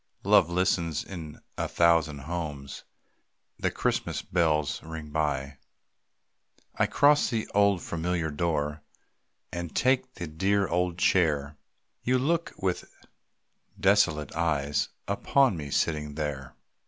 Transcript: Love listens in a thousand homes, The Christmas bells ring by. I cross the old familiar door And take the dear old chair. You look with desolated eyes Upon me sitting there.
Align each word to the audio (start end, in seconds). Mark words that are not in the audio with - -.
Love 0.23 0.49
listens 0.49 1.03
in 1.03 1.39
a 1.59 1.67
thousand 1.67 2.21
homes, 2.21 2.85
The 3.59 3.69
Christmas 3.69 4.23
bells 4.23 4.81
ring 4.81 5.11
by. 5.11 5.59
I 6.73 6.87
cross 6.87 7.29
the 7.29 7.47
old 7.53 7.83
familiar 7.83 8.31
door 8.31 8.81
And 9.51 9.75
take 9.75 10.15
the 10.15 10.25
dear 10.25 10.67
old 10.67 10.97
chair. 10.97 11.55
You 12.01 12.17
look 12.17 12.51
with 12.57 12.91
desolated 13.79 14.33
eyes 14.33 14.89
Upon 15.07 15.55
me 15.55 15.69
sitting 15.69 16.15
there. 16.15 16.55